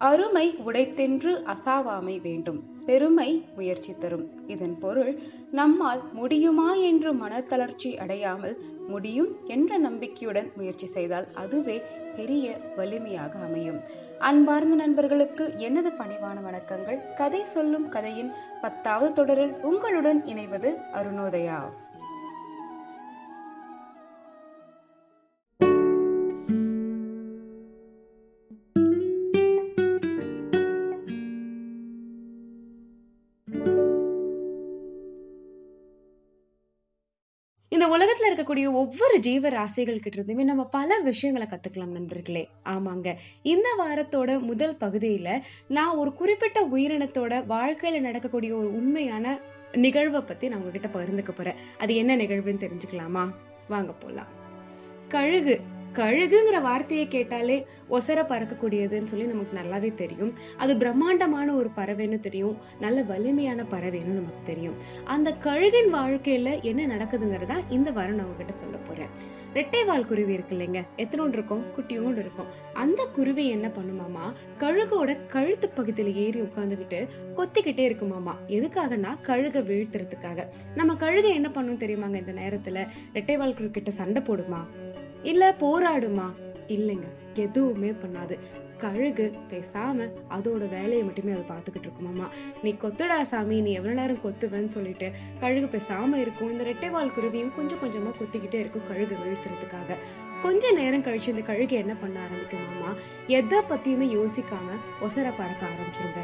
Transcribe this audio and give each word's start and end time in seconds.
அருமை 0.00 0.54
உடைத்தென்று 0.64 1.42
அசாவாமை 1.46 2.20
வேண்டும். 2.22 2.58
பெருமை 2.86 3.44
முயற்சி 3.54 3.92
தரும். 3.98 4.26
இதன் 4.46 4.78
பொருள் 4.78 5.18
நம்மால் 5.50 6.02
முடியுமா 6.12 6.74
என்று 6.74 7.14
மனத்தளர்ச்சி 7.14 7.96
அடையாமல் 7.96 8.56
முடியும் 8.88 9.30
என்ற 9.46 9.78
நம்பிக்கையுடன் 9.78 10.52
முயற்சி 10.56 10.86
செய்தால் 10.86 11.26
அதுவே 11.34 11.82
பெரிய 12.16 12.56
வலிமையாக 12.76 13.38
அமையும். 13.38 13.80
அன்பார்ந்த 14.18 14.74
நண்பர்களுக்கு 14.74 15.54
எனது 15.58 15.88
பணிவான 15.88 16.36
வணக்கங்கள். 16.48 17.00
கதை 17.16 17.44
சொல்லும் 17.44 17.88
கதையின் 17.88 18.32
பத்தாவது 18.60 19.12
தொடரில் 19.12 19.56
உங்களுடன் 19.62 20.22
இணைவது 20.24 20.72
அருணோதயா. 20.92 21.60
இந்த 37.76 37.88
உலகத்துல 37.88 38.32
இருக்கக்கூடிய 38.32 38.72
ஒவ்வொரு 38.72 39.18
ஜீவராசிகள் 39.18 39.98
கிட்ட 39.98 40.22
இருந்துமே 40.22 40.44
நம்ம 40.44 40.64
பல 40.64 40.98
விஷயங்களை 40.98 41.48
கத்துக்கலாம் 41.50 41.92
நண்பர்களே. 41.92 42.48
ஆமாங்க. 42.64 43.14
இந்த 43.42 43.68
வாரத்தோட 43.78 44.38
முதல் 44.38 44.76
பகுதியில 44.80 45.40
நான் 45.68 45.96
ஒரு 45.96 46.14
குறிப்பிட்ட 46.14 46.66
உயிரினத்தோட 46.66 47.44
வாழ்க்கையில 47.48 48.00
நடக்கக்கூடிய 48.00 48.56
ஒரு 48.56 48.76
உண்மையான 48.76 49.38
நிகழ்வை 49.72 50.20
பத்தி 50.20 50.48
நான் 50.48 50.58
உங்ககிட்ட 50.58 50.88
பகிர்ந்துக்க 50.88 51.30
போறேன். 51.36 51.54
அது 51.78 51.94
என்ன 51.94 52.16
நிகழ்வுன்னு 52.16 52.68
தெரிஞ்சுக்கலாமா? 52.68 53.30
வாங்க 53.68 53.92
போலாம். 53.92 54.26
கழுகு. 55.08 55.60
கழுகுங்கிற 55.96 56.62
வார்த்தையை 56.62 57.08
கேட்டாலே 57.08 57.66
ஒசர 57.90 58.20
பறக்கக்கூடியதுன்னு 58.22 59.10
சொல்லி 59.10 59.24
நமக்கு 59.24 59.58
நல்லாவே 59.58 59.94
தெரியும். 59.94 60.32
அது 60.56 60.76
பிரம்மாண்டமான 60.76 61.54
ஒரு 61.54 61.70
பறவைன்னு 61.76 62.20
தெரியும். 62.20 62.56
நல்ல 62.80 63.02
வலிமையான 63.02 63.62
பறவைன்னு 63.62 64.18
நமக்கு 64.20 64.42
தெரியும். 64.44 64.76
அந்த 65.04 65.36
கழுகின் 65.44 65.90
வாழ்க்கையில 65.92 66.62
என்ன 66.62 66.86
நடக்குதுங்கிறதா 66.86 67.56
இந்த 67.68 67.90
வாரம் 67.90 68.14
நான் 68.14 68.24
உங்ககிட்ட 68.24 68.52
சொல்ல 68.52 68.76
போறேன். 68.76 69.44
ரெட்டைவால் 69.54 70.04
குருவி 70.04 70.32
இருக்கு 70.32 70.56
இல்லைங்க. 70.56 70.80
எத்தனோண்டு 70.96 71.32
இருக்கும்? 71.32 71.64
குட்டியோண்டு 71.76 72.18
இருக்கும். 72.18 72.46
அந்த 72.72 73.08
குருவி 73.14 73.48
என்ன 73.48 73.68
பண்ணுமாமா? 73.68 74.32
கழுகோட 74.60 75.16
கழுத்து 75.26 75.70
பகுதியில 75.76 76.14
ஏறி 76.14 76.40
உட்காந்துக்கிட்டு 76.40 77.08
கொத்திக்கிட்டே 77.36 77.84
இருக்குமாமா. 77.88 78.34
எதுக்காகனா 78.48 79.16
கழுக 79.22 79.60
வீழ்த்துறதுக்காக. 79.60 80.46
நம்ம 80.74 80.94
கழுகை 80.94 81.34
என்ன 81.34 81.50
பண்ணும் 81.50 81.78
தெரியுமாங்க 81.78 82.28
இந்த 82.28 82.32
நேரத்துல? 82.32 82.86
ரெட்டைவால் 83.14 83.52
குருவி 83.52 83.70
கிட்ட 83.70 83.90
சண்டை 83.90 84.22
போடுமா? 84.22 84.62
இல்ல 85.22 85.54
போராடுமா? 85.60 86.32
இல்லைங்க 86.68 87.08
எதுவுமே 87.34 87.90
பண்ணாது. 87.90 88.38
கழுகு 88.78 89.32
பேசாம 89.50 90.10
அதோட 90.30 90.68
வேலையை 90.68 91.02
மட்டுமே 91.02 91.32
அதை 91.32 91.44
பார்த்துக்கிட்டு 91.44 91.86
இருக்குமாமா 91.86 92.26
நீ 92.62 92.74
கொத்துடா 92.82 93.20
சாமி 93.20 93.60
நீ 93.60 93.72
எவ்வளவு 93.72 94.00
நேரம் 94.00 94.20
கொத்துவேன்னு 94.24 94.68
சொல்லிட்டு 94.68 95.12
கழுகு 95.40 95.78
பேசாம 95.78 96.14
இருக்கும். 96.14 96.50
இந்த 96.50 96.64
ரெட்டைவால் 96.64 97.12
குருவியும் 97.12 97.54
கொஞ்சம் 97.56 97.78
கொஞ்சமா 97.78 98.10
கொத்திக்கிட்டே 98.20 98.54
இருக்கும் 98.54 98.86
கழுகு 98.88 99.16
வீழ்த்துறதுக்காக. 99.16 99.94
கொஞ்ச 100.42 100.70
நேரம் 100.70 101.02
கழிச்சு 101.02 101.28
இந்த 101.28 101.40
கழுகு 101.40 101.76
என்ன 101.76 101.94
பண்ண 101.94 102.20
ஆரம்பிக்குமாமா 102.20 102.90
எதை 103.26 103.58
பத்தியுமே 103.58 104.18
யோசிக்காம 104.18 104.68
ஒசர 105.00 105.32
பறக்க 105.38 105.66
ஆரம்பிச்சிருங்க. 105.66 106.20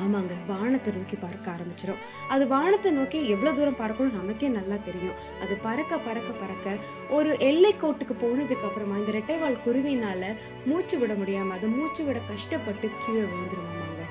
ஆமாங்க 0.00 0.34
வானத்தை 0.48 0.90
நோக்கி 0.96 1.16
பறக்க 1.16 1.46
ஆரம்பிச்சிடும் 1.54 2.00
அது 2.34 2.44
வானத்தை 2.48 2.90
நோக்கி 2.92 3.18
எவ்வளவு 3.34 3.58
தூரம் 3.58 3.78
பறக்கணும் 3.80 4.18
நமக்கே 4.20 4.48
நல்லா 4.48 4.76
தெரியும். 4.88 5.16
அது 5.42 5.54
பறக்க 5.66 5.98
பறக்க 6.06 6.30
பறக்க 6.42 6.76
ஒரு 7.16 7.30
எல்லை 7.48 7.72
கோட்டுக்கு 7.82 8.16
போனதுக்கு 8.24 8.68
அப்புறமா 8.68 8.96
இந்த 8.96 9.12
ரெட்டைவால் 9.18 9.62
குருவினால 9.66 10.32
மூச்சு 10.70 10.98
விட 10.98 11.14
முடியாம 11.14 11.54
அது 11.58 11.68
மூச்சு 11.76 12.04
விட 12.04 12.20
கஷ்டப்பட்டு 12.32 12.88
கீழே 13.02 13.24
விழுந்துருவாங்க 13.30 14.02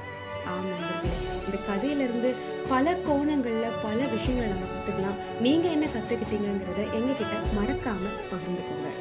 ஆமாங்க 0.54 1.14
இந்த 1.46 1.58
கதையில 1.70 2.06
இருந்து 2.08 2.30
பல 2.70 2.94
கோணங்கள்ல 3.08 3.68
பல 3.84 4.00
விஷயங்களை 4.16 4.48
நம்ம 4.54 4.68
கத்துக்கலாம். 4.72 5.20
நீங்க 5.42 5.68
என்ன 5.76 5.86
கத்துக்கிட்டீங்கிறத 5.96 6.82
எங்ககிட்ட 7.00 7.36
மறக்காம 7.60 8.14
பகிர்ந்துக்கோங்க. 8.32 8.92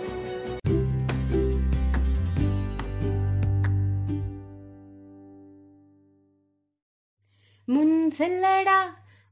முன் 7.67 8.11
செல்லடா 8.11 8.79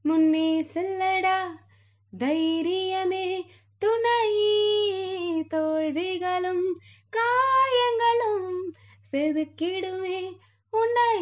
முன்னே 0.03 0.62
செல்லடா 0.62 1.37
தைரியமே 2.19 3.47
துணை. 3.78 4.28
தோல்விகளும் 5.50 6.65
காயங்களும் 7.10 8.75
செதுக்கிடுமே 9.12 10.38
உன்னை. 10.71 11.16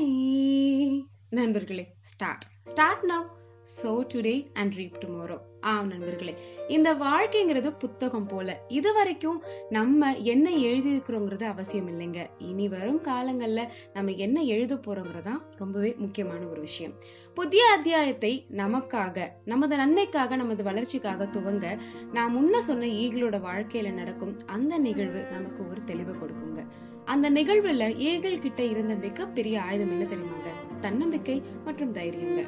நண்பர்களே 1.30 1.84
start 2.02 2.44
start 2.64 3.04
now 3.04 3.26
so 3.68 3.90
today 4.14 4.46
and 4.52 4.74
reap 4.74 5.00
tomorrow 5.00 5.36
ஆம் 5.60 5.86
நண்பர்களே 5.86 6.34
இந்த 6.68 6.94
வாழ்க்கைங்கிறது 6.94 7.78
புத்தகம் 7.78 8.26
போல. 8.26 8.60
இது 8.68 8.92
வரைக்கும் 8.92 9.42
நம்ம 9.68 10.16
என்ன 10.16 10.50
எழுதியிருக்கிறோங்கிறது 10.50 11.42
அவசியம் 11.42 11.88
இல்லைங்க. 11.88 12.30
இனி 12.38 12.68
வரும் 12.68 13.00
காலங்கள்ல 13.02 13.68
நம்ம 13.94 14.10
என்ன 14.10 14.40
எழுத 14.40 14.74
போறோங்கிறதா 14.74 15.42
ரொம்பவே 15.56 15.94
முக்கியமான 15.98 16.46
ஒரு 16.46 16.60
விஷயம். 16.60 16.94
புதிய 17.34 17.70
அத்தியாயத்தை 17.70 18.46
நமக்காக 18.50 19.26
நமது 19.44 19.76
நன்மைக்காக 19.76 20.36
நமது 20.36 20.62
வளர்ச்சிக்காக 20.62 21.24
துவங்க 21.24 21.78
நான் 22.12 22.34
முன்ன 22.36 22.58
சொன்ன 22.58 22.86
ஈகளோட 22.86 23.38
வாழ்க்கையில 23.40 23.92
நடக்கும் 23.92 24.46
அந்த 24.46 24.78
நிகழ்வு 24.78 25.22
நமக்கு 25.30 25.70
ஒரு 25.70 25.80
தெளிவை 25.86 26.14
கொடுக்குங்க. 26.18 26.64
அந்த 27.04 27.30
நிகழ்வுல 27.30 27.96
ஈகிள் 27.96 28.38
கிட்ட 28.38 28.62
இருந்த 28.62 28.94
மிகப்பெரிய 28.94 29.62
ஆயுதம் 29.62 29.90
என்ன 29.90 30.04
தெரியுமாங்க? 30.04 30.50
தன்னம்பிக்கை 30.80 31.42
மற்றும் 31.64 31.92
தைரியங்க. 31.92 32.42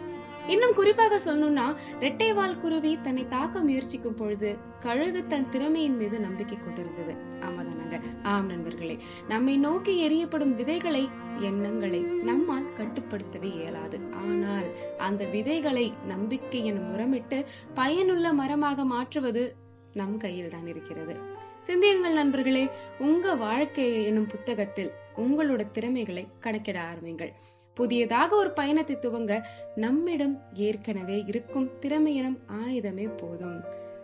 இன்னும் 0.48 0.74
குறிப்பாக 0.74 1.20
சொல்லணும்னா 1.24 1.74
ரெட்டைவால் 2.00 2.60
குருவி 2.60 2.98
தன்னை 3.02 3.26
தாக்க 3.28 3.60
முயற்சிக்கும் 3.60 4.16
பொழுது 4.16 4.56
கழுகு 4.80 5.26
தன் 5.26 5.50
திறமையின் 5.50 5.96
மீது 5.96 6.18
நம்பிக்கை 6.18 6.58
கொண்டிருந்தது. 6.58 7.14
ஆமாதானாங்க. 7.40 8.00
ஆம் 8.22 8.46
நண்பர்களே 8.46 8.98
நம்மை 9.28 9.58
நோக்கி 9.58 9.92
எரியப்படும் 10.08 10.54
விதைகளை 10.54 11.08
எண்ணங்களை 11.38 12.00
நம்மால் 12.00 12.72
கட்டுப்படுத்தவே 12.78 13.50
இயலாது. 13.56 14.00
ஆனால் 14.12 14.66
அந்த 14.98 15.24
விதைகளை 15.24 15.92
நம்பிக்கை 16.06 16.64
என 16.64 16.78
முரமிட்டு 16.78 17.44
பயனுள்ள 17.74 18.32
மரமாக 18.32 18.84
மாற்றுவது 18.84 19.56
நம் 19.94 20.16
கையில் 20.16 20.48
தான் 20.48 20.66
இருக்கிறது. 20.66 21.16
சிந்தியுங்கள் 21.62 22.12
நண்பர்களே 22.12 22.70
உங்க 22.98 23.34
வாழ்க்கை 23.34 24.04
எனும் 24.04 24.26
புத்தகத்தில் 24.26 24.92
உங்களோட 25.16 25.70
திறமைகளை 25.70 26.28
கணக்கிட 26.40 26.80
ஆரம்பிங்கள் 26.80 27.32
புதியதாக 27.74 28.36
ஒரு 28.36 28.50
பயணத்தை 28.50 28.96
துவங்க 28.96 29.42
நம்மிடம் 29.74 30.42
ஏற்கனவே 30.54 31.24
இருக்கும் 31.26 31.70
திறமையினம் 31.80 32.38
ஆயுதமே 32.64 33.16
போதும். 33.16 33.60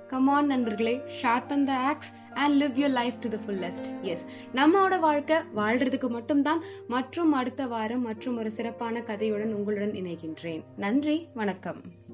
கமான் 0.08 0.46
நண்பர்களே 0.46 1.00
sharpen 1.22 1.64
the 1.64 1.72
axe 1.72 2.12
and 2.34 2.62
live 2.62 2.66
your 2.66 2.90
life 2.90 3.20
to 3.20 3.28
the 3.28 3.38
fullest 3.46 4.00
S 4.02 4.26
நம்மளோட 4.54 5.00
வாழ்க்கை 5.00 5.36
வாழ்றதுக்கு 5.56 6.08
மட்டும்தான் 6.08 6.62
மற்றும் 6.88 7.32
அடுத்த 7.32 7.66
வாரம் 7.66 8.02
மற்றும் 8.02 8.36
ஒரு 8.36 8.50
சிறப்பான 8.50 9.00
கதையுடன் 9.00 9.54
உங்களுடன் 9.54 9.90
இணைகின்றேன். 9.90 10.64
நன்றி 10.76 11.28
வணக்கம். 11.34 12.06